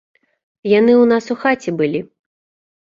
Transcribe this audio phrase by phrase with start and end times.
[0.71, 2.05] Яны ў нас у хаце былі.